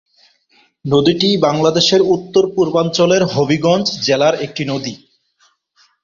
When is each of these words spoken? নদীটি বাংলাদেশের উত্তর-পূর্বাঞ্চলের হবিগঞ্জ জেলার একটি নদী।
নদীটি 0.85 1.29
বাংলাদেশের 1.47 2.01
উত্তর-পূর্বাঞ্চলের 2.15 3.23
হবিগঞ্জ 3.33 3.87
জেলার 4.05 4.35
একটি 4.45 4.63
নদী। 4.65 4.93